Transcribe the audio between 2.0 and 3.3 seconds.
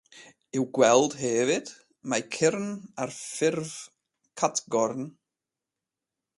mae cyrn ar